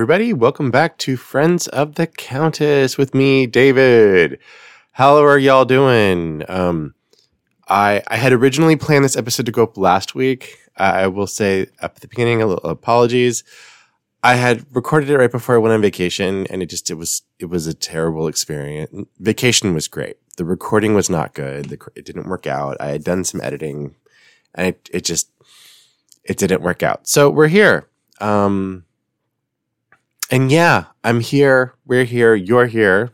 [0.00, 4.38] Everybody, welcome back to Friends of the Countess with me, David.
[4.92, 6.42] How are y'all doing?
[6.48, 6.94] Um,
[7.68, 10.58] I, I had originally planned this episode to go up last week.
[10.74, 13.44] I will say up at the beginning, a little apologies.
[14.22, 17.20] I had recorded it right before I went on vacation, and it just it was
[17.38, 19.06] it was a terrible experience.
[19.18, 20.16] Vacation was great.
[20.38, 21.66] The recording was not good.
[21.66, 22.78] The, it didn't work out.
[22.80, 23.96] I had done some editing,
[24.54, 25.30] and it, it just
[26.24, 27.06] it didn't work out.
[27.06, 27.86] So we're here.
[28.18, 28.86] Um,
[30.30, 31.74] and yeah, I'm here.
[31.86, 32.34] We're here.
[32.34, 33.10] You're here.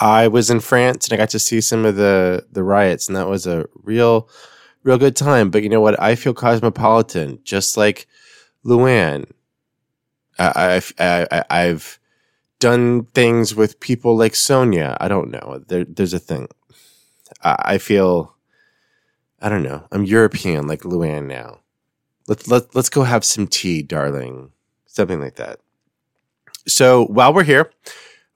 [0.00, 3.16] I was in France and I got to see some of the the riots, and
[3.16, 4.28] that was a real,
[4.82, 5.50] real good time.
[5.50, 6.00] But you know what?
[6.00, 8.06] I feel cosmopolitan, just like
[8.64, 9.30] Luann.
[10.38, 11.98] I, I've I, I- I've
[12.60, 14.96] done things with people like Sonja.
[15.00, 15.62] I don't know.
[15.68, 16.48] There, there's a thing.
[17.42, 18.36] I, I feel.
[19.40, 19.86] I don't know.
[19.92, 21.60] I'm European, like Luann now.
[22.28, 24.52] Let's let let's go have some tea, darling.
[24.86, 25.60] Something like that.
[26.66, 27.70] So while we're here,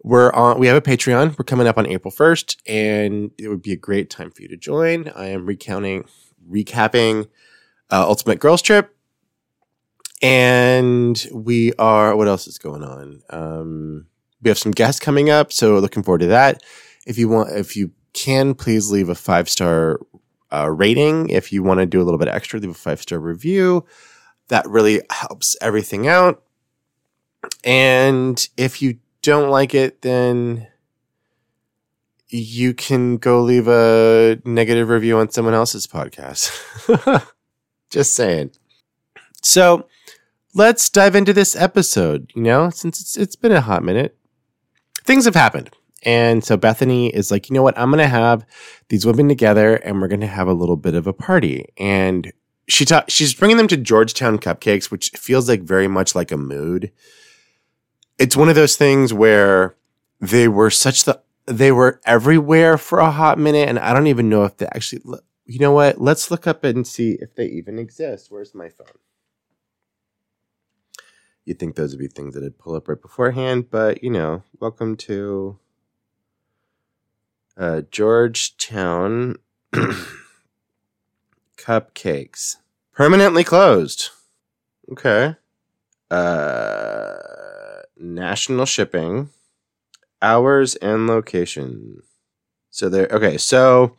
[0.02, 0.58] we're on.
[0.58, 1.38] We have a Patreon.
[1.38, 4.48] We're coming up on April first, and it would be a great time for you
[4.48, 5.08] to join.
[5.08, 6.04] I am recounting,
[6.48, 7.28] recapping
[7.90, 8.94] uh, Ultimate Girls Trip,
[10.22, 12.14] and we are.
[12.16, 13.22] What else is going on?
[13.30, 14.06] Um,
[14.42, 16.62] we have some guests coming up, so looking forward to that.
[17.06, 20.00] If you want, if you can, please leave a five star
[20.52, 21.30] uh, rating.
[21.30, 23.86] If you want to do a little bit extra, leave a five star review.
[24.48, 26.42] That really helps everything out.
[27.64, 30.66] And if you don't like it, then
[32.28, 36.50] you can go leave a negative review on someone else's podcast.
[37.90, 38.50] Just saying.
[39.42, 39.86] So
[40.54, 42.32] let's dive into this episode.
[42.34, 44.16] You know, since it's, it's been a hot minute,
[45.04, 45.70] things have happened.
[46.02, 47.78] And so Bethenny is like, you know what?
[47.78, 48.44] I'm going to have
[48.88, 51.66] these women together and we're going to have a little bit of a party.
[51.78, 52.32] And
[52.68, 56.36] she ta- she's bringing them to Georgetown Cupcakes, which feels like very much like a
[56.36, 56.90] mood
[58.18, 59.76] it's one of those things where
[60.20, 64.28] they were such the they were everywhere for a hot minute and i don't even
[64.28, 65.02] know if they actually
[65.46, 66.00] you know what?
[66.00, 68.30] Let's look up and see if they even exist.
[68.30, 68.86] Where's my phone?
[71.44, 74.42] You'd think those would be things that i'd pull up right beforehand but you know
[74.60, 75.58] welcome to
[77.58, 79.36] uh, georgetown
[81.58, 82.56] cupcakes.
[82.94, 84.08] Permanently closed.
[84.90, 85.36] Okay.
[86.10, 87.43] Uh
[87.96, 89.30] national shipping,
[90.20, 92.02] hours and location.
[92.70, 93.08] So there.
[93.10, 93.96] Okay, so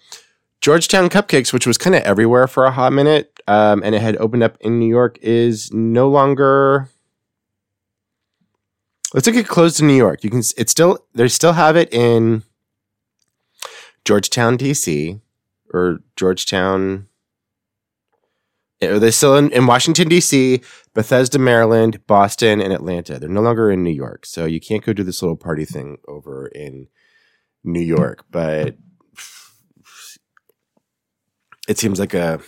[0.62, 4.18] Georgetown Cupcakes, which was kind of everywhere for a hot minute, um, and it had
[4.18, 6.90] opened up in New York, is no longer.
[9.14, 10.24] Let's look at closed in New York.
[10.24, 10.40] You can.
[10.40, 11.00] It's still.
[11.14, 12.44] They still have it in
[14.04, 15.22] Georgetown, DC,
[15.74, 17.08] or Georgetown.
[18.82, 20.62] Eh, are they still in, in Washington D.C.,
[20.94, 23.20] Bethesda, Maryland, Boston, and Atlanta?
[23.20, 25.98] They're no longer in New York, so you can't go do this little party thing
[26.08, 26.88] over in
[27.64, 28.26] New York.
[28.32, 28.78] But
[31.68, 32.40] it seems like a,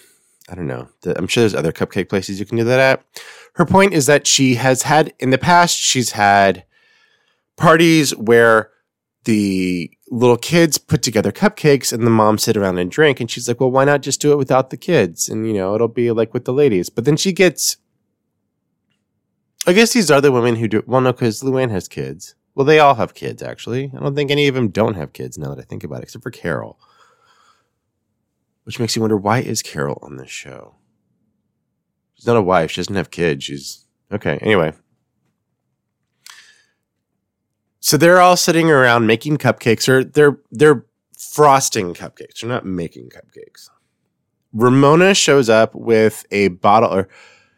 [0.50, 0.90] I don't know.
[1.06, 3.06] I'm sure there's other cupcake places you can do that at.
[3.56, 5.78] Her point is that she has had in the past.
[5.78, 6.64] She's had
[7.56, 8.70] parties where
[9.28, 13.20] the little kids put together cupcakes and the moms sit around and drink.
[13.20, 15.28] And she's like, well, why not just do it without the kids?
[15.28, 16.90] And, you know, it'll be like with the ladies.
[16.90, 17.76] But then she gets,
[19.68, 22.36] I guess these are the women who do, well, no, because Luann has kids.
[22.56, 23.92] Well, they all have kids, actually.
[23.94, 26.04] I don't think any of them don't have kids now that I think about it,
[26.04, 26.80] except for Carole.
[28.64, 30.76] Which makes you wonder, why is Carole on this show?
[32.16, 32.72] She's not a wife.
[32.72, 33.44] She doesn't have kids.
[33.44, 34.74] She's, okay, anyway.
[37.88, 40.84] So they're all sitting around making cupcakes, or they're they're
[41.18, 42.42] frosting cupcakes.
[42.42, 43.70] They're not making cupcakes.
[44.52, 47.08] Ramona shows up with a bottle, or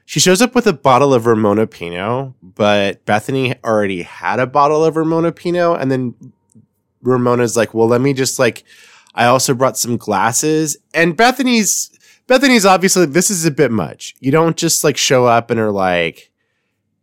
[0.05, 4.85] she shows up with a bottle of Ramona Pinot, but Bethenny already had a bottle
[4.85, 6.13] of Ramona Pinot, and then
[7.01, 8.63] Ramona's like, "Well, let me just like."
[9.15, 11.89] I also brought some glasses, and Bethenny's
[12.27, 14.13] Bethenny's obviously this is a bit much.
[14.19, 16.29] You don't just like show up and are like,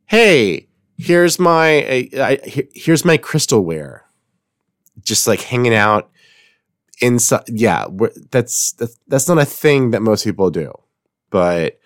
[0.04, 0.65] "Hey,
[0.96, 2.38] here's my uh, I,
[2.74, 4.00] here's my crystalware,"
[5.02, 6.10] just like hanging out
[7.00, 7.44] inside.
[7.48, 7.86] Yeah,
[8.30, 10.72] that's that's that's not a thing that most people do,
[11.30, 11.78] but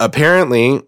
[0.00, 0.82] apparently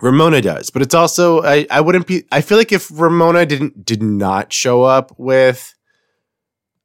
[0.00, 0.70] Ramona does.
[0.70, 2.24] But it's also I I wouldn't be.
[2.32, 5.74] I feel like if Ramona didn't did not show up with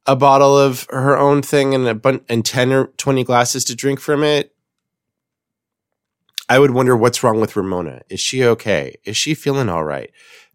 [0.06, 3.76] a bottle of her own thing and a bun- and 10 or 20 glasses to
[3.76, 4.54] drink from it
[6.48, 8.02] i would wonder what's wrong with ramona.
[8.08, 8.96] Is she okay?
[9.04, 10.10] Is she feeling all right?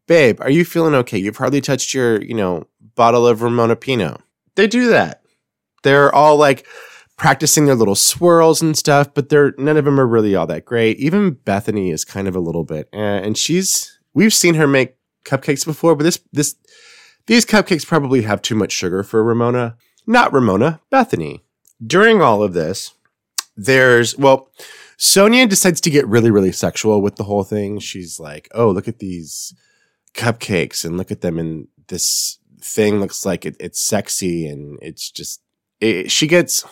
[0.07, 1.18] Babe are you feeling okay?
[1.18, 4.22] You've hardly touched your you know bottle of ramona pinot
[4.56, 5.24] they do that.
[5.84, 6.66] They're all like
[7.18, 10.66] practicing their little swirls and stuff but they're none of them are really all that
[10.66, 10.98] great.
[10.98, 14.96] Even bethenny is kind of a little bit eh, and she's we've seen her make
[15.25, 16.56] cupcakes before but this this
[17.25, 19.78] these cupcakes probably have too much sugar for Ramona.
[20.06, 21.42] Not Ramona, Bethenny.
[21.86, 22.94] During all of this,
[23.56, 24.50] there's, well,
[25.04, 27.78] Sonja decides to get really, really sexual with the whole thing.
[27.78, 29.54] She's like, oh, look at these
[30.14, 35.12] cupcakes and look at them and this thing looks like it, it's sexy and it's
[35.12, 35.42] just,
[35.82, 36.64] it, she gets,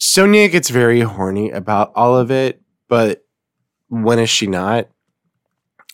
[0.00, 3.26] Sonja gets very horny about all of it, but
[3.88, 4.88] when is she not?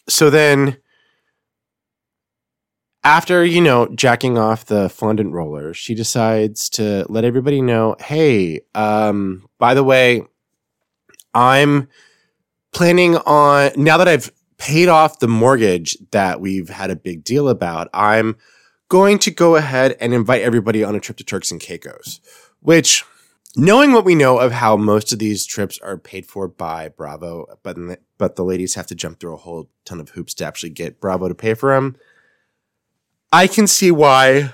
[0.08, 0.76] So then
[3.02, 8.60] after, you know, jacking off the fondant roller, she decides to let everybody know, hey,
[8.76, 10.22] um, by the way,
[11.34, 11.88] I'm
[12.72, 17.48] planning on, now that I've paid off the mortgage that we've had a big deal
[17.48, 18.36] about, I'm
[18.88, 22.20] going to go ahead and invite everybody on a trip to Turks and Caicos,
[22.60, 23.04] which
[23.56, 27.46] knowing what we know of how most of these trips are paid for by Bravo,
[27.62, 27.76] but,
[28.18, 31.00] but the ladies have to jump through a whole ton of hoops to actually get
[31.00, 31.96] Bravo to pay for them
[33.32, 34.52] I can see why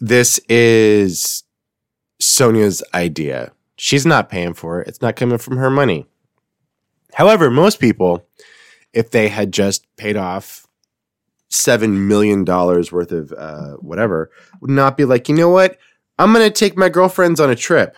[0.00, 1.44] this is
[2.20, 3.52] Sonja's idea.
[3.78, 4.88] She's not paying for it.
[4.88, 6.04] It's not coming from her money.
[7.14, 8.26] However, most people,
[8.92, 10.66] if they had just paid off
[11.48, 14.30] seven million dollars worth of uh, whatever,
[14.60, 15.78] would not be like, you know what?
[16.18, 17.96] I'm gonna take my girlfriends on a trip.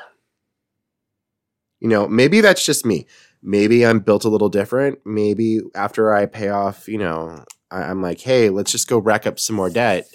[1.81, 3.07] You know, maybe that's just me.
[3.43, 4.99] Maybe I'm built a little different.
[5.07, 9.39] Maybe after I pay off, you know, I'm like, hey, let's just go rack up
[9.39, 10.07] some more debt.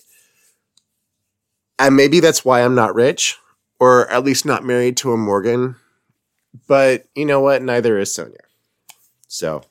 [1.79, 3.37] And maybe that's why I'm not rich,
[3.79, 5.75] or at least not married to a Morgan.
[6.67, 7.61] But you know what?
[7.61, 8.37] Neither is Sonja.
[9.27, 9.63] So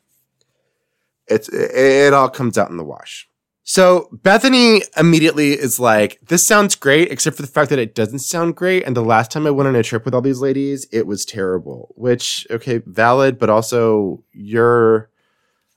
[1.26, 3.28] it's it, it all comes out in the wash.
[3.66, 8.18] So Bethenny immediately is like, this sounds great, except for the fact that it doesn't
[8.18, 8.84] sound great.
[8.84, 11.24] And the last time I went on a trip with all these ladies, it was
[11.24, 11.94] terrible.
[11.96, 15.08] Which, okay, valid, but also you're,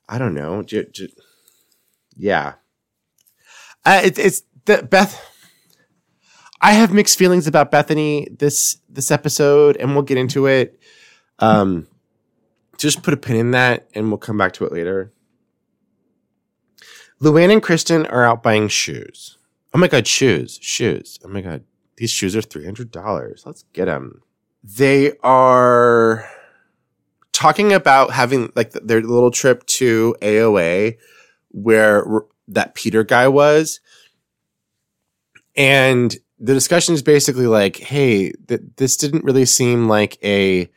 [0.10, 1.14] I don't know, j- j-
[2.18, 2.56] yeah.
[3.86, 5.18] Uh, it, it's the Beth.
[6.60, 10.80] I have mixed feelings about Bethenny this this episode, and we'll get into it.
[11.40, 11.88] Um,
[12.78, 15.12] just put a pin in that, and we'll come back to it later.
[17.22, 19.38] Luann and Kristen are out buying shoes.
[19.74, 21.20] Oh my god, shoes, shoes!
[21.24, 21.64] Oh my god,
[21.98, 23.44] these shoes are three hundred dollars.
[23.46, 24.22] Let's get them.
[24.64, 26.28] They are
[27.34, 30.98] talking about having like their little trip to AOA
[31.50, 32.04] where
[32.48, 33.80] that Peter guy was.
[35.56, 40.70] And the discussion is basically like, hey, th- this didn't really seem like a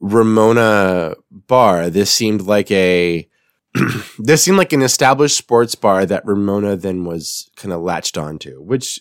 [0.00, 1.90] Ramona bar.
[1.90, 3.28] This seemed like a
[4.18, 8.60] this seemed like an established sports bar that Ramona then was kind of latched onto,
[8.62, 9.00] which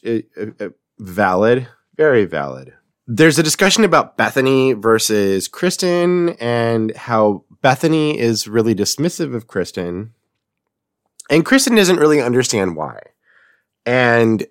[0.99, 2.73] valid, very valid.
[3.09, 10.13] There's a discussion about Bethenny versus Kristen and how Bethenny is really dismissive of Kristen
[11.29, 12.99] and Kristen doesn't really understand why.
[13.85, 14.45] And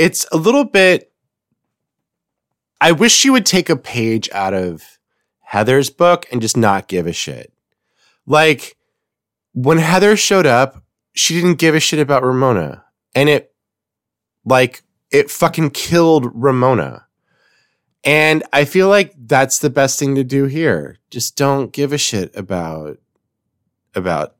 [0.00, 1.12] it's a little bit.
[2.80, 4.98] I wish she would take a page out of
[5.40, 7.52] Heather's book and just not give a shit.
[8.24, 8.78] Like,
[9.52, 12.84] when Heather showed up, she didn't give a shit about Ramona.
[13.14, 13.52] And it,
[14.46, 17.06] like, it fucking killed Ramona.
[18.02, 20.96] And I feel like that's the best thing to do here.
[21.10, 22.96] Just don't give a shit about
[23.94, 24.36] about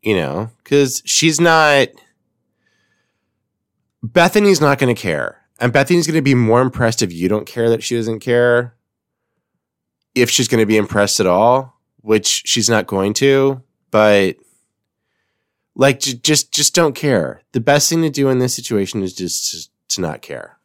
[0.00, 1.88] you know, because she's not.
[4.04, 5.40] Bethenny's not going to care.
[5.58, 8.74] And Bethenny's going to be more impressed if you don't care that she doesn't care.
[10.14, 13.62] If she's going to be impressed at all, which she's not going to.
[13.90, 14.36] But
[15.74, 17.42] Like, j- just, just don't care.
[17.52, 20.58] The best thing to do in this situation is just to, to not care.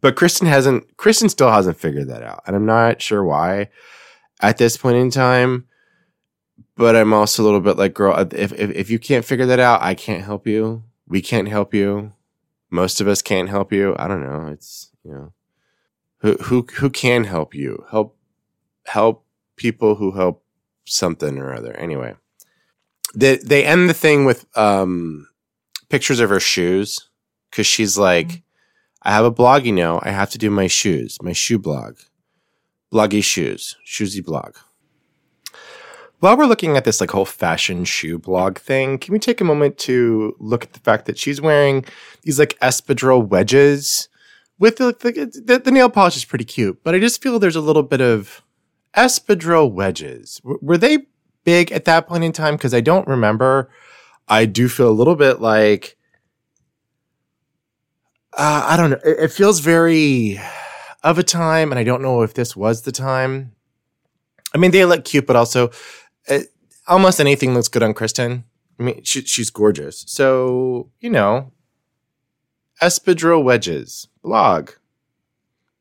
[0.00, 2.42] But Kristen hasn't, Kristen still hasn't figured that out.
[2.46, 3.68] And I'm not sure why
[4.40, 5.66] at this point in time.
[6.76, 9.60] But I'm also a little bit like, girl, if, if, if you can't figure that
[9.60, 10.82] out, I can't help you.
[11.06, 12.12] We can't help you.
[12.70, 13.94] Most of us can't help you.
[13.98, 14.48] I don't know.
[14.48, 15.32] It's, you know,
[16.18, 17.84] who, who, who can help you?
[17.90, 18.16] Help,
[18.86, 19.24] help
[19.56, 20.44] people who help
[20.84, 21.72] something or other.
[21.76, 22.14] Anyway,
[23.14, 25.28] they, they end the thing with, um,
[25.88, 27.08] pictures of her shoes
[27.50, 28.42] because she's like,
[29.02, 31.98] I have a blog, you know, I have to do my shoes, my shoe blog.
[32.92, 34.56] Bloggy shoes, shoesy blog.
[36.20, 39.44] While we're looking at this like whole fashion shoe blog thing, can we take a
[39.44, 41.84] moment to look at the fact that she's wearing
[42.22, 44.08] these like espadrille wedges
[44.58, 47.60] with the, the, the, nail polish is pretty cute, but I just feel there's a
[47.60, 48.42] little bit of
[48.96, 50.40] espadrille wedges.
[50.44, 51.06] W- were they
[51.42, 52.54] big at that point in time?
[52.54, 53.68] Because I don't remember.
[54.28, 55.96] I do feel a little bit like
[58.36, 59.00] uh, I don't know.
[59.04, 60.40] It, it feels very
[61.02, 63.52] of a time, and I don't know if this was the time.
[64.54, 65.70] I mean, they look cute, but also
[66.86, 68.44] almost anything looks good on Kristen.
[68.78, 70.04] I mean, she, she's gorgeous.
[70.06, 71.52] So, you know,
[72.82, 74.70] espadrille wedges, blog,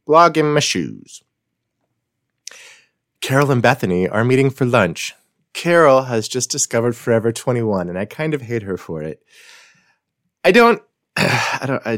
[0.05, 1.23] blog in my shoes.
[3.21, 5.15] Carole and Bethenny are meeting for lunch.
[5.53, 9.23] Carole has just discovered Forever 21, and I kind of hate her for it.
[10.43, 10.81] I don't,
[11.15, 11.93] I don't, I,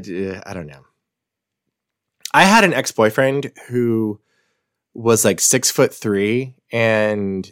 [0.46, 0.86] I don't know.
[2.34, 4.20] I had an ex boyfriend who
[4.94, 7.50] was like six foot three and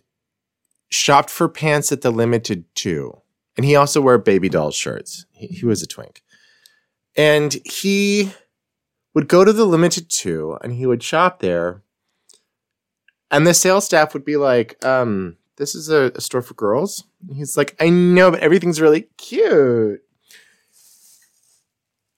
[0.93, 3.19] shopped for pants at the Limited Too.
[3.57, 5.25] And he also wore baby doll shirts.
[5.31, 6.21] He, he was a twink.
[7.15, 8.31] And he
[9.13, 11.83] would go to the Limited Too and he would shop there.
[13.29, 17.03] And the sales staff would be like, um, this is a, a store for girls.
[17.27, 20.01] And he's like, I know, but everything's really cute.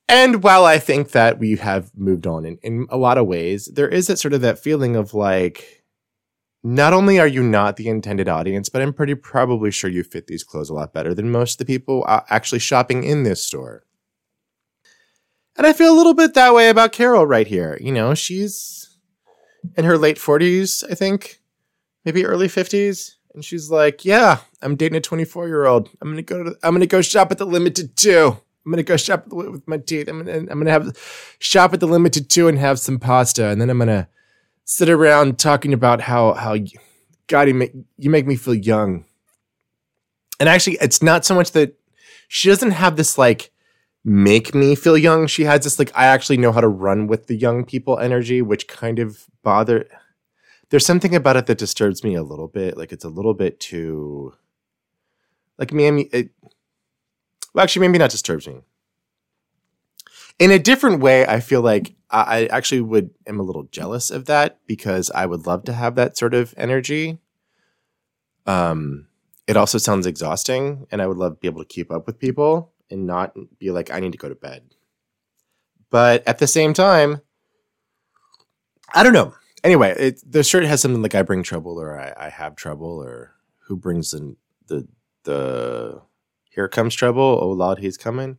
[0.07, 3.65] And while I think that we have moved on in, in a lot of ways,
[3.67, 5.74] there is that sort of that feeling of like,
[6.65, 10.25] not only are you not the intended audience, but I'm pretty probably sure you fit
[10.25, 13.45] these clothes a lot better than most of the people uh, actually shopping in this
[13.45, 13.83] store.
[15.55, 17.77] And I feel a little bit that way about Carole right here.
[17.79, 18.97] You know, she's
[19.77, 21.39] in her late 40s, I think,
[22.03, 23.11] maybe early 50s.
[23.35, 25.91] And she's like, "Yeah, I'm dating a 24 year old.
[26.01, 26.57] I'm gonna go to.
[26.63, 28.37] I'm gonna go shop at the Limited Too.
[28.65, 30.07] I'm gonna go shop with my teeth.
[30.07, 30.39] I'm gonna.
[30.39, 30.97] I'm gonna have
[31.37, 34.07] shop at the Limited Too and have some pasta, and then I'm gonna
[34.65, 36.57] sit around talking about how how
[37.27, 39.05] God, you make you make me feel young.
[40.39, 41.79] And actually, it's not so much that
[42.27, 43.51] she doesn't have this like
[44.03, 45.27] make me feel young.
[45.27, 48.41] She has this like I actually know how to run with the young people energy,
[48.41, 49.87] which kind of bother.
[50.69, 52.75] There's something about it that disturbs me a little bit.
[52.75, 54.33] Like it's a little bit too.
[55.57, 56.31] Like maybe it.
[57.53, 58.61] Well, actually, maybe not disturbs me.
[60.37, 64.25] In a different way, I feel like I actually would am a little jealous of
[64.25, 67.19] that because I would love to have that sort of energy.
[68.45, 69.07] Um,
[69.47, 72.19] it also sounds exhausting, and I would love to be able to keep up with
[72.19, 74.63] people and not be like, I need to go to bed.
[75.89, 77.21] But at the same time,
[78.93, 79.33] I don't know.
[79.63, 83.01] Anyway, it, the shirt has something like "I bring trouble" or "I, I have trouble"
[83.01, 83.35] or
[83.67, 84.35] "Who brings the
[84.67, 84.87] the
[85.23, 86.01] the
[86.49, 87.39] here comes trouble?
[87.41, 88.37] Oh Lord, he's coming."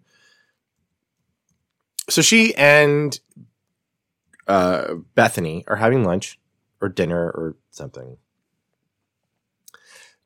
[2.08, 3.18] So she and
[4.46, 6.38] uh, Bethenny are having lunch
[6.80, 8.16] or dinner or something.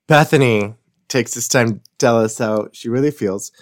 [0.09, 0.77] Bethenny
[1.09, 3.53] takes this time to tell us how she really feels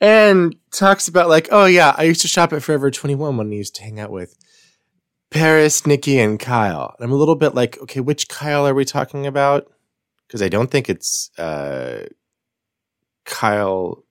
[0.00, 3.54] and talks about like, oh yeah, I used to shop at Forever 21 when I
[3.54, 4.36] used to hang out with
[5.30, 6.94] Paris, Nikki, and Kyle.
[6.96, 9.70] And I'm a little bit like, okay, which Kyle are we talking about?
[10.26, 12.06] Because I don't think it's uh,
[13.24, 14.04] Kyle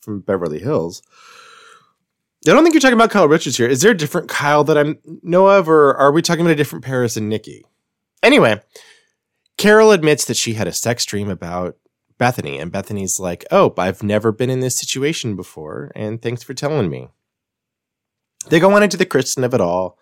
[0.00, 1.02] from Beverly Hills.
[2.46, 3.66] I don't think you're talking about Kyle Richards here.
[3.66, 6.56] Is there a different Kyle that I know of, or are we talking about a
[6.56, 7.64] different Paris and Nikki?
[8.22, 8.60] Anyway,
[9.56, 11.76] Carole admits that she had a sex dream about
[12.18, 16.54] Bethenny, and Bethenny's like, "Oh, I've never been in this situation before, and thanks for
[16.54, 17.08] telling me."
[18.50, 19.98] They go on into the Kristen of it all,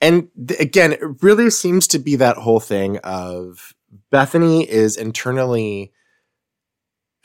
[0.00, 3.74] and th- again, it really seems to be that whole thing of
[4.12, 5.92] Bethenny is internally.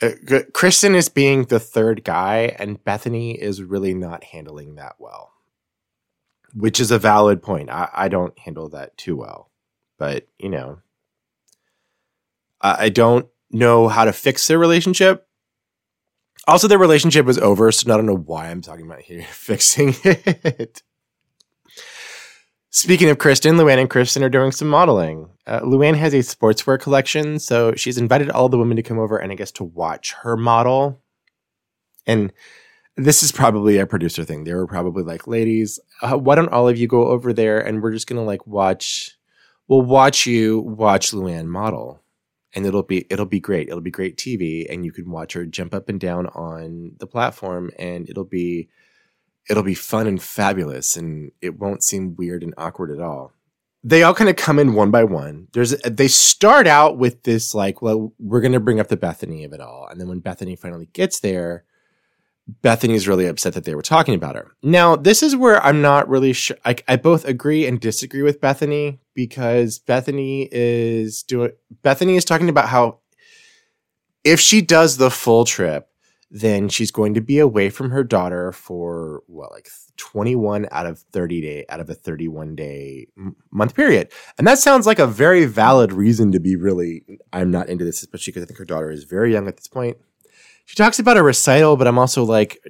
[0.02, 5.32] Uh, Kristen is being the third guy, and Bethenny is really not handling that well,
[6.54, 7.70] which is a valid point.
[7.70, 9.50] I, I don't handle that too well,
[9.98, 10.80] but you know,
[12.60, 15.26] I, I don't know how to fix their relationship.
[16.46, 19.94] Also, their relationship was over, so I don't know why I'm talking about here fixing
[20.04, 20.82] it.
[22.76, 25.30] Speaking of Kristen, Luann and Kristen are doing some modeling.
[25.46, 29.16] Uh, Luann has a sportswear collection, so she's invited all the women to come over
[29.16, 31.00] and I guess to watch her model.
[32.06, 32.34] And
[32.94, 34.44] this is probably a producer thing.
[34.44, 37.82] They were probably like, ladies, uh, why don't all of you go over there and
[37.82, 39.16] we're just gonna like watch.
[39.68, 42.02] We'll watch you watch Luann model,
[42.54, 43.68] and it'll be it'll be great.
[43.68, 47.06] It'll be great TV, and you can watch her jump up and down on the
[47.06, 48.68] platform, and it'll be
[49.48, 53.32] it'll be fun and fabulous, and it won't seem weird and awkward at all.
[53.84, 55.48] They all kind of come in one by one.
[55.52, 59.52] There's they start out with this like, well, we're gonna bring up the Bethenny of
[59.52, 61.64] it all, and then when Bethenny finally gets there
[62.62, 64.52] Bethenny's really upset that they were talking about her.
[64.62, 66.56] Now, this is where I'm not really sure.
[66.64, 72.48] I, I both agree and disagree with Bethenny because Bethenny is doing, Bethenny is talking
[72.48, 72.98] about how
[74.22, 75.88] if she does the full trip,
[76.30, 80.98] then she's going to be away from her daughter for what, like 21 out of
[81.12, 83.06] 30 day, out of a 31 day
[83.50, 84.12] month period.
[84.38, 88.02] And that sounds like a very valid reason to be really, I'm not into this,
[88.02, 89.98] especially because I think her daughter is very young at this point
[90.66, 92.60] she talks about a recital, but I'm also like,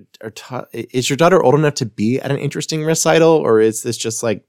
[0.72, 4.22] is your daughter old enough to be at an interesting recital, or is this just
[4.22, 4.44] like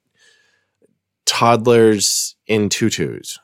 [1.26, 3.40] toddlers in tutus?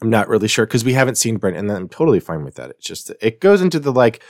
[0.00, 2.70] I'm not really sure because we haven't seen Brent, and I'm totally fine with that.
[2.70, 4.22] It's just it goes into the like,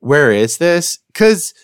[0.00, 0.98] where is this?
[1.12, 1.54] Because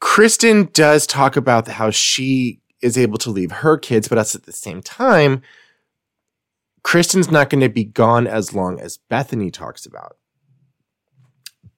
[0.00, 4.44] Kristen does talk about how she is able to leave her kids, but us at
[4.44, 5.42] the same time,
[6.82, 10.16] Kristen's not going to be gone as long as Bethenny talks about.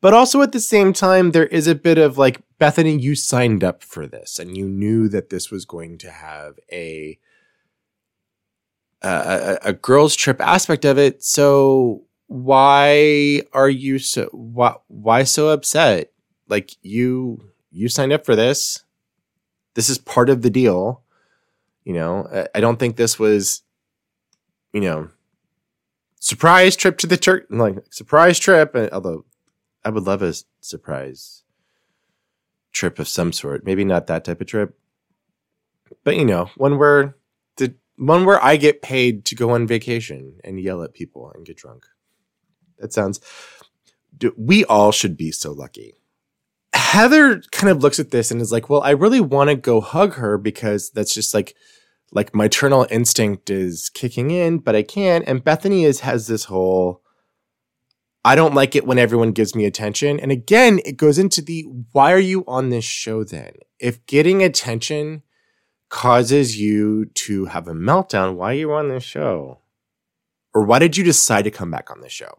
[0.00, 3.62] But also at the same time, there is a bit of like, Bethenny, you signed
[3.64, 7.18] up for this and you knew that this was going to have a,
[9.02, 11.22] a, a girls trip aspect of it.
[11.22, 16.12] So why are you so, why, why so upset?
[16.48, 18.84] Like you, you signed up for this.
[19.74, 21.02] This is part of the deal.
[21.84, 23.62] You know, I don't think this was,
[24.72, 25.10] you know,
[26.20, 28.76] surprise trip to the Turk, like surprise trip.
[28.92, 29.24] Although
[29.84, 31.42] I would love a surprise
[32.72, 33.64] trip of some sort.
[33.64, 34.78] Maybe not that type of trip,
[36.04, 37.19] but you know, where the
[38.00, 41.56] one where I get paid to go on vacation and yell at people and get
[41.56, 41.84] drunk.
[42.78, 43.20] That sounds.
[44.36, 45.94] We all should be so lucky.
[46.74, 49.80] Heather kind of looks at this and is like, "Well, I really want to go
[49.80, 51.54] hug her because that's just like."
[52.12, 55.22] Like my maternal instinct is kicking in, but I can't.
[55.28, 57.04] And Bethenny is has this whole
[58.24, 60.20] I don't like it when everyone gives me attention.
[60.20, 63.52] And again, it goes into the why are you on this show then?
[63.78, 65.22] If getting attention
[65.90, 69.58] causes you to have a meltdown, why are you on this show?
[70.54, 72.38] Or why did you decide to come back on this show?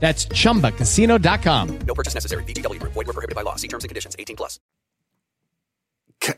[0.00, 1.78] That's ChumbaCasino.com.
[1.86, 2.42] No purchase necessary.
[2.44, 2.80] VGW.
[2.82, 3.56] Void were prohibited by law.
[3.56, 4.16] See terms and conditions.
[4.18, 4.58] 18 plus.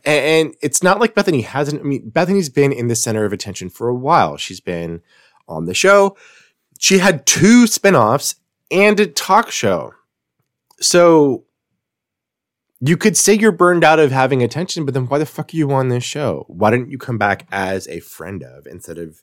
[0.05, 1.81] And it's not like Bethenny hasn't.
[1.81, 4.37] I mean, Bethenny's been in the center of attention for a while.
[4.37, 5.01] She's been
[5.49, 6.17] on the show.
[6.79, 8.37] She had two spinoffs
[8.71, 9.95] and a talk show.
[10.81, 11.45] So
[12.81, 15.57] you could say you're burned out of having attention, but then why the fuck are
[15.57, 16.45] you on this show?
[16.49, 19.23] Why didn't you come back as a friend of instead of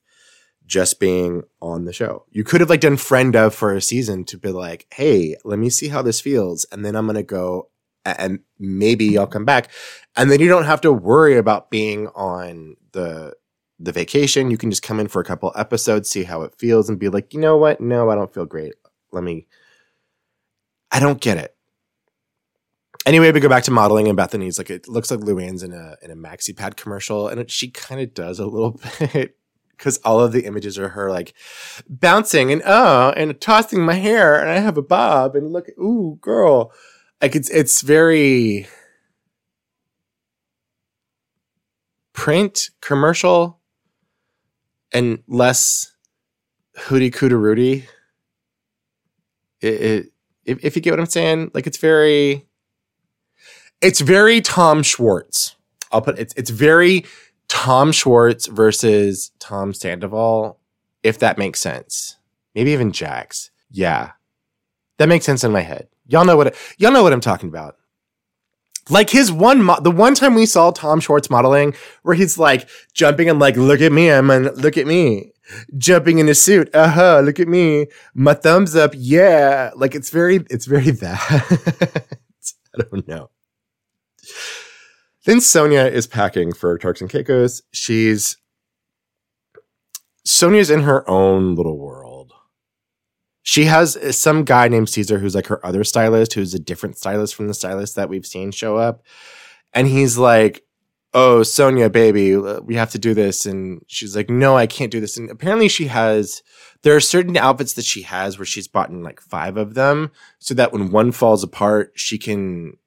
[0.69, 2.25] just being on the show.
[2.29, 5.57] You could have like done friend of for a season to be like, hey, let
[5.57, 6.65] me see how this feels.
[6.71, 7.69] And then I'm to go
[8.05, 9.71] and maybe I'll come back.
[10.15, 13.33] And then you don't have to worry about being on the
[13.79, 14.51] the vacation.
[14.51, 17.09] You can just come in for a couple episodes, see how it feels, and be
[17.09, 17.81] like, you know what?
[17.81, 18.73] No, I don't feel great.
[19.11, 19.47] Let me.
[20.91, 21.55] I don't get it.
[23.05, 25.95] Anyway, we go back to modeling, and Bethenny's like, it looks like Luann's in a
[26.03, 29.38] in a maxi pad commercial, and it, she kind of does a little bit
[29.79, 31.33] because all of the images are her like
[31.89, 36.19] bouncing and oh and tossing my hair and I have a bob and look ooh
[36.21, 36.71] girl
[37.21, 38.67] like it's it's very
[42.13, 43.59] print commercial
[44.91, 45.93] and less
[46.77, 47.87] hootie cootie Rudy.
[49.61, 50.05] It, it
[50.45, 52.45] if, if you get what I'm saying, like it's very
[53.81, 55.55] it's very Tom Schwartz.
[55.91, 57.05] I'll put it's it's very
[57.49, 60.59] Tom Schwartz versus Tom Sandoval,
[61.03, 62.17] if that makes sense.
[62.55, 63.51] Maybe even Jax.
[63.71, 64.11] Yeah.
[64.97, 65.87] That makes sense in my head.
[66.07, 67.75] Y'all know what y'all know what I'm talking about.
[68.89, 72.67] Like his one mo- the one time we saw Tom Schwartz modeling where he's like
[72.93, 75.31] jumping and like look at me, I'm and look at me.
[75.77, 76.73] jumping in a suit.
[76.73, 77.19] Uh huh.
[77.23, 77.87] Look at me.
[78.13, 78.93] My thumbs up.
[78.95, 79.71] Yeah.
[79.75, 82.05] Like it's very, it's very that.
[82.77, 83.29] I don't know.
[85.29, 87.61] Then Sonja is packing for Turks and Caicos.
[87.71, 88.37] She's
[90.27, 92.33] Sonja's in her own little world.
[93.43, 96.97] She has uh, some guy named Caesar who's like her other stylist, who's a different
[96.97, 99.03] stylist from the stylist that we've seen show up.
[99.71, 100.63] And he's like,
[101.13, 103.45] Oh, Sonja, baby, uh, we have to do this.
[103.45, 105.15] And she's like, No, I can't do this.
[105.15, 106.41] And apparently, she has,
[106.81, 110.09] there are certain outfits that she has where she's bought in like five of them
[110.39, 112.77] so that when one falls apart, she can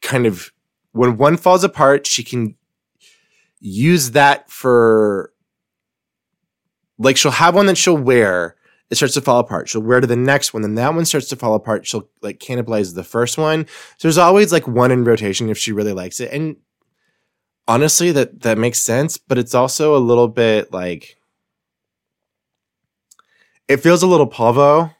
[0.00, 0.52] kind of,
[0.92, 2.56] when one falls apart, she can
[3.60, 5.32] use that for
[6.98, 8.56] like she'll have one that she'll wear
[8.90, 9.68] it starts to fall apart.
[9.68, 11.86] She'll wear to the next one then that one starts to fall apart.
[11.86, 13.66] She'll like cannibalize the first one.
[13.66, 16.32] So there's always like one in rotation if she really likes it.
[16.32, 16.56] And
[17.70, 21.20] honestly that that makes sense but it's also a little bit like
[23.68, 24.90] it feels a little pavo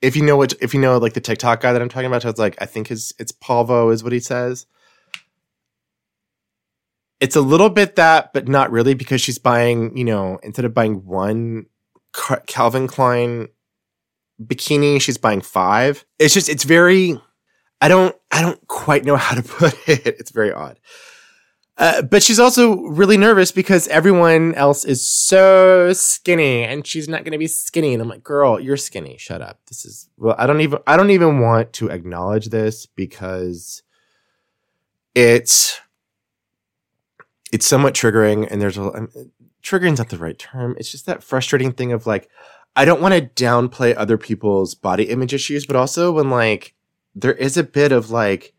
[0.00, 2.22] if you know what if you know like the tiktok guy that i'm talking about
[2.22, 4.64] so it's like i think his it's pavo is what he says
[7.24, 10.74] it's a little bit that, but not really because she's buying, you know, instead of
[10.74, 11.64] buying one
[12.46, 13.48] Calvin Klein
[14.42, 16.04] bikini, she's buying five.
[16.18, 17.18] It's just, it's very,
[17.80, 20.06] I don't, I don't quite know how to put it.
[20.06, 20.78] It's very odd.
[21.78, 27.24] Uh, but she's also really nervous because everyone else is so skinny and she's not
[27.24, 27.94] going to be skinny.
[27.94, 29.16] And I'm like, girl, you're skinny.
[29.16, 29.60] Shut up.
[29.68, 33.82] This is, well, I don't even, I don't even want to acknowledge this because
[35.14, 35.80] it's,
[37.54, 39.08] it's somewhat triggering and there's a um,
[39.62, 40.74] triggering's not the right term.
[40.76, 42.28] It's just that frustrating thing of like
[42.76, 46.74] i don't want to downplay other people's body image issues but also when like
[47.14, 48.52] there is a bit of like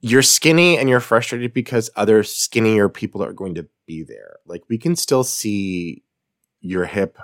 [0.00, 4.36] you're skinny and you're frustrated because other skinnier people are going to be there.
[4.46, 6.02] Like we can still see
[6.60, 7.18] your hip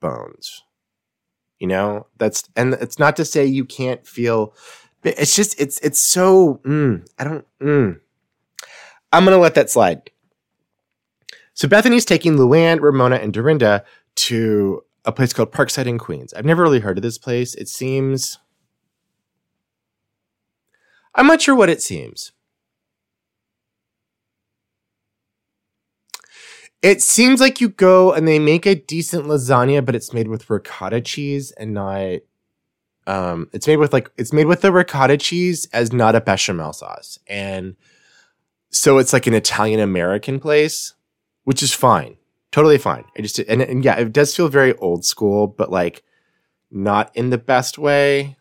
[0.00, 0.62] bones
[1.60, 2.06] you know?
[2.18, 4.54] That's and it's not to say you can't feel
[5.04, 7.98] it's just it's it's so mm, i don't mm,
[9.12, 10.10] I'm going to let that slide.
[11.54, 13.84] So Bethenny's taking Luann, Ramona, and Dorinda
[14.16, 16.32] to a place called Parkside in Queens.
[16.32, 17.54] I've never really heard of this place.
[17.54, 18.38] It seems.
[21.14, 22.32] I'm not sure what it seems.
[26.82, 30.48] It seems like you go and they make a decent lasagna, but it's made with
[30.48, 32.20] ricotta cheese and not.
[33.06, 36.72] Um, it's made with like it's made with the ricotta cheese as not a bechamel
[36.72, 37.76] sauce, and
[38.70, 40.94] so it's like an Italian American place,
[41.44, 42.16] which is fine,
[42.52, 43.04] totally fine.
[43.18, 46.04] I just and, and yeah, it does feel very old school, but like
[46.70, 48.36] not in the best way.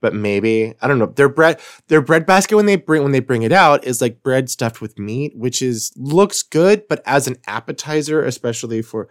[0.00, 1.06] But maybe I don't know.
[1.06, 4.22] Their bread, their bread basket when they bring when they bring it out is like
[4.22, 9.08] bread stuffed with meat, which is looks good, but as an appetizer, especially for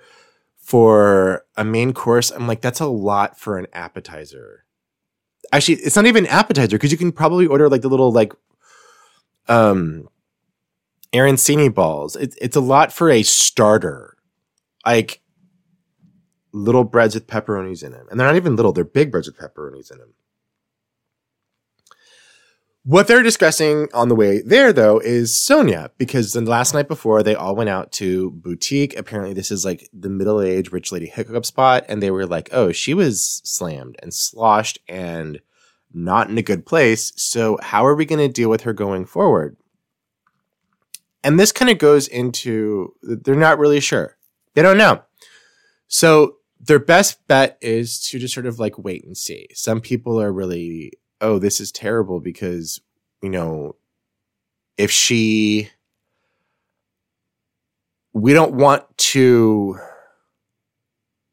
[0.55, 4.63] for a main course, I'm like that's a lot for an appetizer.
[5.51, 8.31] Actually, it's not even an appetizer because you can probably order like the little like
[9.47, 10.07] um
[11.13, 12.15] arancini balls.
[12.15, 14.17] It, it's a lot for a starter.
[14.85, 15.21] Like
[16.53, 18.07] little breads with pepperonis in them.
[18.09, 20.13] And they're not even little, they're big breads with pepperonis in them.
[22.83, 27.21] What they're discussing on the way there, though, is Sonja, because the last night before
[27.21, 28.97] they all went out to boutique.
[28.97, 31.83] Apparently, this is like the middle aged rich lady hookup spot.
[31.89, 35.41] And they were like, oh, she was slammed and sloshed and
[35.97, 37.11] not in a good place.
[37.15, 39.57] So, how are we going to deal with her going forward?
[41.23, 44.17] And this kind of goes into they're not really sure.
[44.53, 45.01] They don't know.
[45.87, 49.47] So, their best bet is to just sort of like wait and see.
[49.53, 52.79] Some people are really, oh, this is terrible because,
[53.21, 53.75] you know,
[54.77, 55.69] if she,
[58.13, 59.79] we don't want to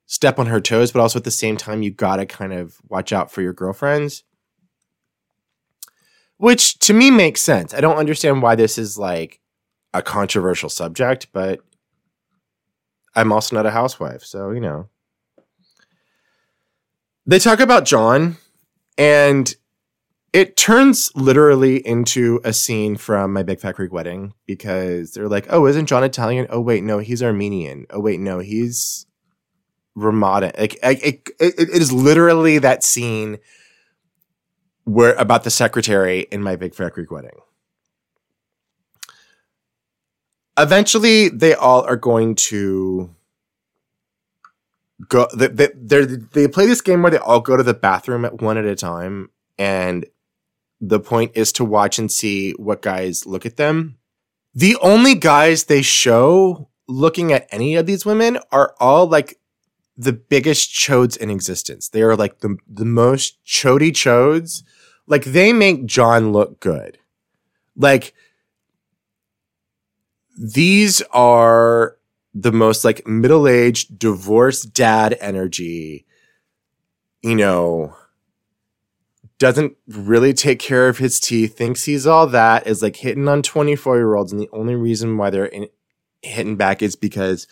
[0.07, 2.77] step on her toes, but also at the same time, you got to kind of
[2.89, 4.25] watch out for your girlfriends
[6.39, 7.75] which to me makes sense.
[7.75, 9.41] I don't understand why this is like
[9.93, 11.61] a controversial subject, but
[13.15, 14.89] I'm also not a housewife, so you know.
[17.27, 18.37] They talk about John,
[18.99, 19.55] and
[20.33, 25.47] it turns literally into a scene from my Big Fat Greek wedding because they're like,
[25.49, 26.47] "Oh, isn't John Italian?
[26.51, 27.87] Oh, wait, no, he's Armenian.
[27.91, 29.07] Oh, wait, no, he's
[29.95, 33.39] Ramada." Like, it, it, it is literally that scene
[34.87, 37.39] were about the secretary in my big fat Greek wedding.
[40.59, 43.11] Eventually, they all are going to
[45.09, 45.27] go.
[45.35, 48.59] They, they, they play this game where they all go to the bathroom at one
[48.59, 50.07] at a time, and
[50.81, 53.97] the point is to watch and see what guys look at them.
[54.55, 59.39] the only guys they show looking at any of these women are all like
[59.97, 61.89] the biggest chodes in existence.
[61.89, 64.63] They are like the the most chody chodes.
[65.07, 66.99] Like they make John look good.
[67.77, 68.15] Like
[70.37, 71.97] these are
[72.35, 76.07] the most like middle-aged divorced dad energy.
[77.23, 77.97] You know,
[79.39, 83.43] doesn't really take care of his teeth, thinks he's all that, is like hitting on
[83.43, 84.33] 24 year olds.
[84.33, 85.69] And the only reason why they're in,
[86.23, 87.47] hitting back is because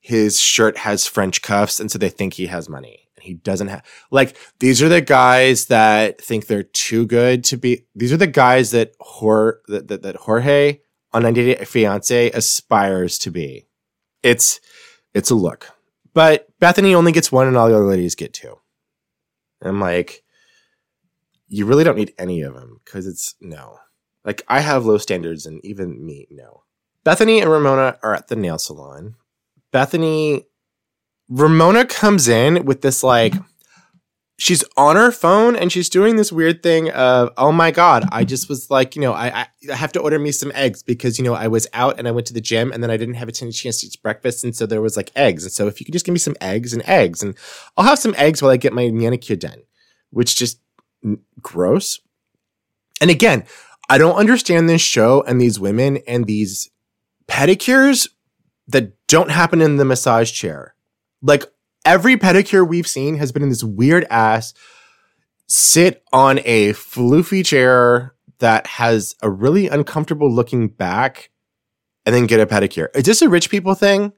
[0.00, 1.78] his shirt has French cuffs.
[1.80, 3.08] And so they think he has money.
[3.22, 7.86] He doesn't have, like, these are the guys that think they're too good to be,
[7.94, 10.80] these are the guys that, Hor, that, that, that Jorge
[11.12, 13.66] on 90 Day Fiance aspires to be.
[14.22, 14.60] It's,
[15.14, 15.70] it's a look.
[16.14, 18.58] But Bethenny only gets one and all the other ladies get two.
[19.60, 20.22] And I'm like,
[21.48, 23.78] you really don't need any of them because it's no.
[24.24, 26.62] Like I have low standards, and even me, no.
[27.04, 29.16] Bethenny and Ramona are at the nail salon.
[29.72, 30.44] Bethenny,
[31.32, 33.32] Ramona comes in with this like,
[34.38, 38.24] she's on her phone and she's doing this weird thing of, oh my god, I
[38.24, 41.24] just was like, you know, I I have to order me some eggs because you
[41.24, 43.28] know I was out and I went to the gym and then I didn't have
[43.28, 45.86] a chance to eat breakfast and so there was like eggs and so if you
[45.86, 47.34] could just give me some eggs and eggs and
[47.76, 49.62] I'll have some eggs while I get my manicure done,
[50.10, 50.60] which just
[51.40, 52.00] gross.
[53.00, 53.44] And again,
[53.88, 56.68] I don't understand this show and these women and these
[57.26, 58.08] pedicures
[58.68, 60.74] that don't happen in the massage chair.
[61.22, 61.44] Like
[61.84, 64.54] every pedicure we've seen has been in this weird ass
[65.48, 71.30] sit on a floofy chair that has a really uncomfortable looking back
[72.04, 72.88] and then get a pedicure.
[72.94, 74.12] Is this a rich people thing?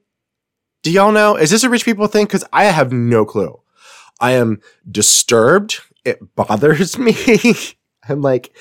[0.83, 1.35] Do y'all know?
[1.35, 2.25] Is this a rich people thing?
[2.25, 3.61] Because I have no clue.
[4.19, 7.15] I am disturbed it bothers me.
[8.07, 8.55] I'm like,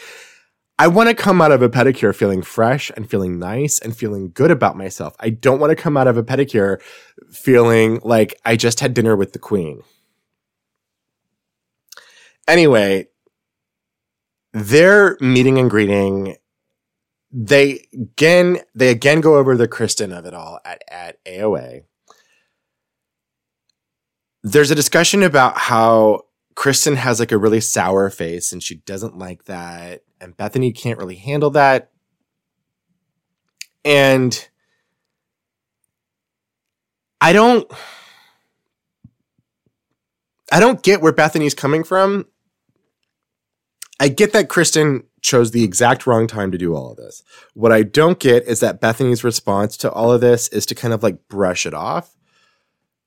[0.79, 4.33] I want to come out of a pedicure feeling fresh and feeling nice and feeling
[4.33, 5.15] good about myself.
[5.21, 6.83] I don't want to come out of a pedicure
[7.31, 9.83] feeling like I just had dinner with the queen.
[12.49, 13.07] Anyway,
[14.53, 16.37] their meeting and greeting,
[17.31, 21.85] they again, they again go over the Kristen of it all at, at AOA.
[24.43, 26.23] There's a discussion about how
[26.57, 30.03] Kristen has like a really sour face and she doesn't like that.
[30.25, 31.91] And Bethenny can't really handle that.
[33.85, 34.49] And
[37.21, 37.71] I don't
[40.51, 42.27] I don't get where Bethenny's coming from.
[44.01, 47.23] I get that Kristen chose the exact wrong time to do all of this.
[47.55, 50.93] What I don't get is that Bethenny's response to all of this is to kind
[50.95, 52.17] of like brush it off.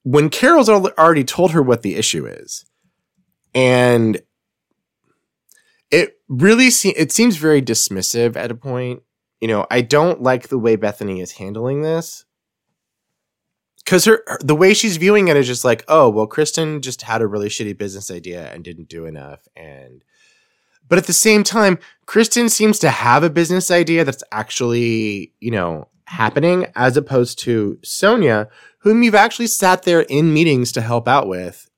[0.03, 2.65] When Carole's already told her what the issue is.
[3.53, 4.21] And
[5.91, 9.03] it really se- it seems very dismissive at a point.
[9.41, 12.25] You know, I don't like the way Bethenny is handling this.
[13.85, 17.03] Cause her, her the way she's viewing it is just like, oh, well, Kristen just
[17.03, 19.47] had a really shitty business idea and didn't do enough.
[19.55, 20.03] And
[20.89, 25.51] but at the same time, Kristen seems to have a business idea that's actually, you
[25.51, 28.47] know, happening as opposed to Sonja,
[28.79, 31.69] whom you've actually sat there in meetings to help out with,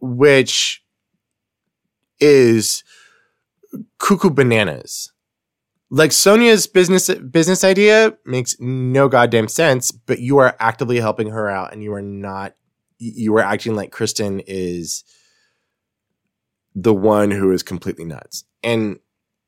[0.00, 0.84] which
[2.20, 2.84] is
[3.98, 5.12] cuckoo bananas.
[5.90, 11.50] Like Sonja's business business idea makes no goddamn sense, but you are actively helping her
[11.50, 12.54] out and you are not
[12.98, 15.04] you are acting like Kristen is
[16.74, 18.44] the one who is completely nuts.
[18.62, 19.00] And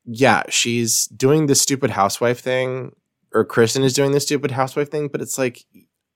[0.05, 2.95] yeah, she's doing the stupid housewife thing
[3.33, 5.65] or Kristen is doing the stupid housewife thing, but it's like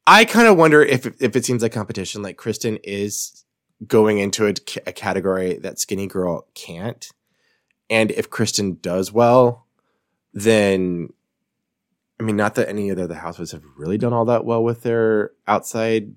[0.07, 3.45] I kind of wonder if if it seems like competition like Kristen is
[3.87, 4.55] going into a,
[4.87, 7.09] a category that Skinny Girl can't.
[7.91, 9.67] And if Kristen does well,
[10.33, 11.13] then
[12.21, 14.63] I mean, not that any of the, the housewives have really done all that well
[14.63, 16.15] with their outside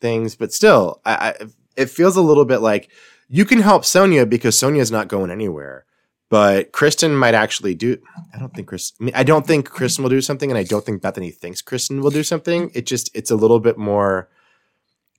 [0.00, 2.90] things, but still, I, I, it feels a little bit like
[3.28, 5.84] you can help Sonja because Sonja's not going anywhere.
[6.28, 7.98] But Kristen might actually do.
[8.34, 8.92] I don't think Chris.
[9.00, 11.62] I, mean, I don't think Kristen will do something, and I don't think Bethenny thinks
[11.62, 12.72] Kristen will do something.
[12.74, 14.28] It just it's a little bit more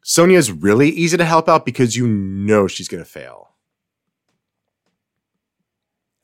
[0.07, 3.51] Sonja's really easy to help out because you know she's going to fail.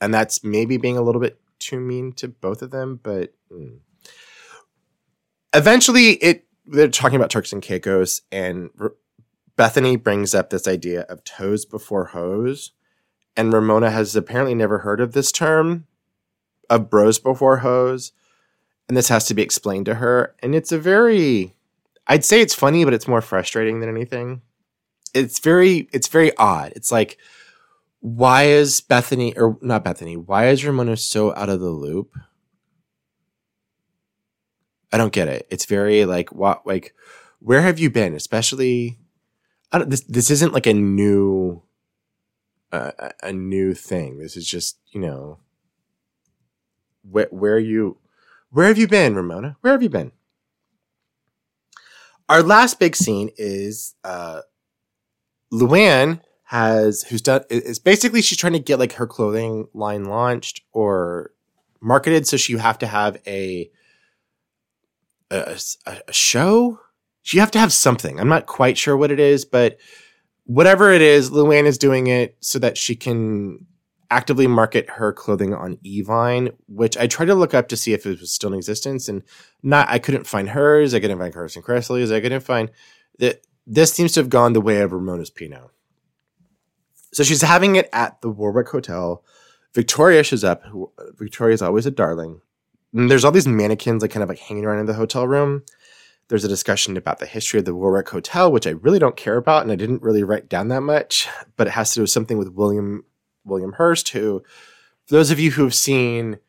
[0.03, 3.77] And that's maybe being a little bit too mean to both of them, but mm.
[5.53, 8.69] eventually it they're talking about Turks and Caicos and
[9.57, 12.71] Bethenny brings up this idea of toes before hose
[13.35, 15.87] and Ramona has apparently never heard of this term
[16.69, 18.11] of bros before hose
[18.87, 21.53] and this has to be explained to her and it's a very
[22.07, 24.41] I'd say it's funny, but it's more frustrating than anything.
[25.13, 26.73] It's very it's very odd.
[26.75, 27.17] It's like
[28.03, 30.17] why is Bethenny or not Bethenny?
[30.17, 32.17] Why is Ramona so out of the loop?
[34.91, 35.47] I don't get it.
[35.49, 36.93] It's very like what like
[37.39, 38.13] where have you been?
[38.13, 38.99] Especially,
[39.71, 41.63] I don't, this this isn't like a new
[42.73, 44.19] uh, a- new thing.
[44.19, 45.39] This is just you know
[47.03, 47.99] where where you
[48.49, 49.55] where have you been, Ramona?
[49.61, 50.11] Where have you been?
[52.27, 54.41] Our last big scene is uh
[55.53, 56.19] Luann
[56.53, 61.31] has who's done is basically she's trying to get like her clothing line launched or
[61.81, 63.71] marketed so she have to have a
[65.31, 66.79] a, a- show
[67.31, 69.79] you have to have something i'm not quite sure what it is but
[70.45, 73.65] whatever it is luann is doing it so that she can
[74.11, 78.05] actively market her clothing on evine which i tried to look up to see if
[78.05, 79.23] it was still in existence and
[79.63, 82.11] not i couldn't find hers i couldn't find carson Kressley's.
[82.11, 82.69] i couldn't find
[83.17, 85.71] that this seems to have gone the way of ramona's pinot
[87.13, 89.23] so she's having it at the warwick hotel.
[89.73, 90.63] Victoria shows up.
[91.15, 92.41] Victoria's always a darling.
[92.93, 95.63] And there's all these mannequins like kind of like hanging around in the hotel room.
[96.29, 99.37] There's a discussion about the history of the warwick hotel which i really don't care
[99.37, 102.09] about and i didn't really write down that much but it has to do with
[102.09, 103.05] something with william
[103.45, 104.41] william Hearst who
[105.05, 106.39] for those of you who have seen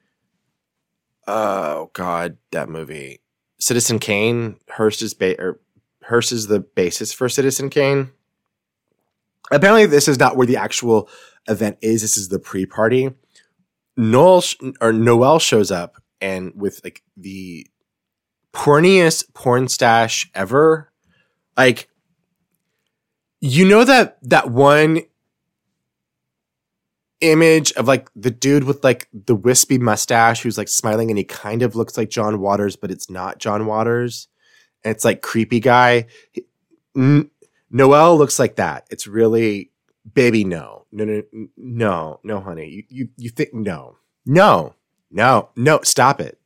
[1.27, 3.20] oh god that movie
[3.59, 5.61] citizen kane Hearst is ba- or
[6.05, 8.11] Hearst is the basis for citizen kane
[9.51, 11.09] apparently this is not where the actual
[11.49, 12.03] event is.
[12.03, 13.11] This is the pre-party.
[13.97, 14.43] Noel
[14.81, 17.67] or noel shows up and with like the
[18.53, 20.91] porniest porn stash ever.
[21.57, 21.89] Like
[23.41, 25.01] you know that that one
[27.21, 31.25] image of like the dude with like the wispy mustache who's like smiling and he
[31.25, 34.29] kind of looks like John Waters but it's not John Waters.
[34.83, 36.07] And it's like creepy guy
[37.75, 39.71] Noel looks like that it's really
[40.15, 44.75] baby no no no no no honey you you, you think no no
[45.11, 46.39] no no stop it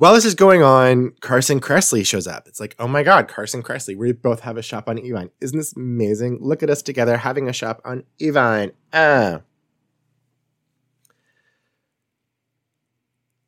[0.00, 2.48] while this is going on, Carson Kressley shows up.
[2.48, 5.28] It's like, oh my God, Carson Kressley, we both have a shop on Evine.
[5.42, 6.38] Isn't this amazing?
[6.40, 8.72] Look at us together having a shop on Evine.
[8.94, 9.42] Ah.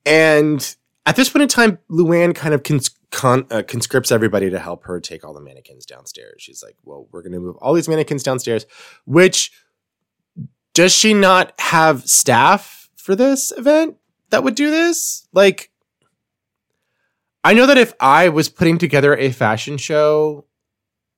[0.04, 4.58] And at this point in time, Luann kind of cons- con- uh, conscripts everybody to
[4.58, 6.42] help her take all the mannequins downstairs.
[6.42, 8.66] She's like, well, we're going to move all these mannequins downstairs,
[9.04, 9.52] which
[10.74, 13.96] does she not have staff for this event
[14.30, 15.28] that would do this?
[15.32, 15.70] Like,
[17.44, 20.46] I know that if I was putting together a fashion show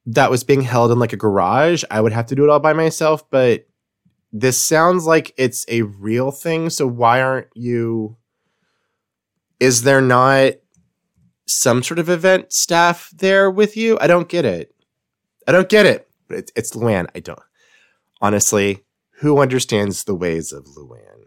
[0.07, 2.61] that was being held in like a garage, I would have to do it all
[2.61, 3.30] by myself.
[3.30, 3.68] But
[4.33, 6.70] this sounds like it's a real thing.
[6.70, 8.16] So why aren't you?
[9.61, 10.54] Is there not
[11.46, 13.98] some sort of event staff there with you?
[14.00, 14.74] I don't get it.
[15.46, 16.09] I don't get it.
[16.30, 17.07] It's, it's Luann.
[17.14, 17.38] I don't.
[18.20, 18.85] Honestly,
[19.18, 21.24] who understands the ways of Luann?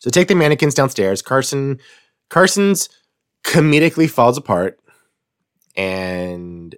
[0.00, 1.22] So take the mannequins downstairs.
[1.22, 1.80] Carson,
[2.28, 2.88] Carson's
[3.42, 4.78] comedically falls apart
[5.76, 6.74] and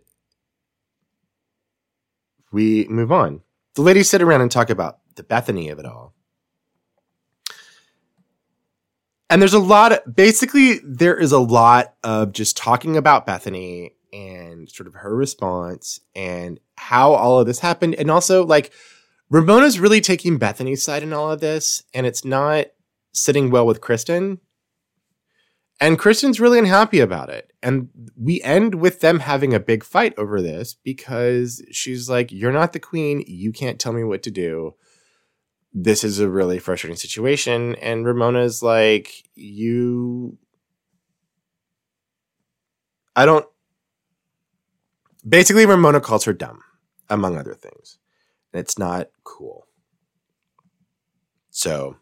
[2.52, 3.42] we move on.
[3.74, 6.14] The ladies sit around and talk about the Bethenny of it all.
[9.28, 13.92] And there's a lot of, basically, there is a lot of just talking about Bethenny
[14.12, 17.96] and sort of her response and how all of this happened.
[17.96, 18.72] And also, like,
[19.28, 22.66] Ramona's really taking Bethenny's side in all of this, and it's not
[23.12, 24.38] sitting well with Kristen.
[25.80, 27.52] And Kristen's really unhappy about it.
[27.62, 32.52] And we end with them having a big fight over this because she's like, You're
[32.52, 33.24] not the queen.
[33.26, 34.74] You can't tell me what to do.
[35.78, 37.74] This is a really frustrating situation.
[37.76, 40.38] And Ramona's like, You.
[43.14, 43.44] I don't.
[45.28, 46.60] Basically, Ramona calls her dumb,
[47.10, 47.98] among other things.
[48.52, 49.66] And it's not cool.
[51.50, 51.96] So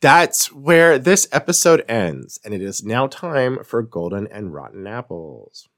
[0.00, 5.68] that's where this episode ends, and it is now time for golden and rotten apples.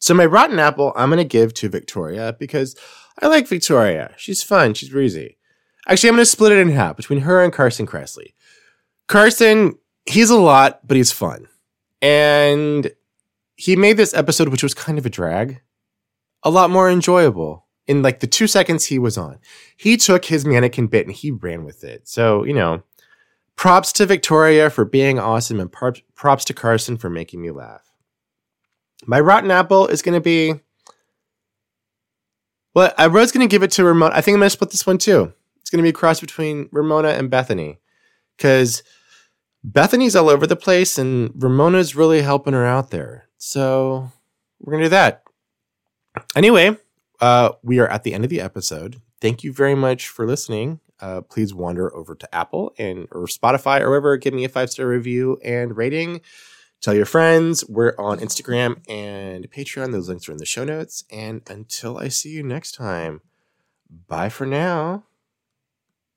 [0.00, 2.74] So my rotten apple I'm gonna give to Victoria because
[3.20, 4.14] I like Victoria.
[4.16, 4.74] She's fun.
[4.74, 5.38] She's breezy.
[5.88, 8.34] Actually, I'm gonna split it in half between her and Carson Kressley.
[9.08, 11.48] Carson, he's a lot, but he's fun,
[12.00, 12.90] and
[13.56, 15.60] he made this episode, which was kind of a drag,
[16.42, 19.38] a lot more enjoyable in like the two seconds he was on.
[19.76, 22.08] He took his mannequin bit and he ran with it.
[22.08, 22.82] So, you know,
[23.56, 27.82] props to Victoria for being awesome and props, props to Carson for making me laugh.
[29.06, 30.54] My rotten apple is going to be.
[32.74, 34.14] Well, I was going to give it to Ramona.
[34.14, 35.32] I think I'm going to split this one too.
[35.72, 37.78] Going to be a cross between Ramona and Bethenny
[38.36, 38.82] because
[39.68, 43.26] Bethenny's all over the place and Ramona's really helping her out there.
[43.38, 44.12] So
[44.60, 45.24] we're going to do that.
[46.36, 46.76] Anyway,
[47.20, 49.00] uh, we are at the end of the episode.
[49.20, 50.80] Thank you very much for listening.
[51.00, 54.16] uh, please wander over to Apple and or Spotify or wherever.
[54.16, 56.20] Give me a five star review and rating.
[56.80, 57.64] Tell your friends.
[57.68, 59.92] We're on Instagram and Patreon.
[59.92, 61.04] Those links are in the show notes.
[61.10, 63.20] And until I see you next time,
[64.08, 65.04] bye for now.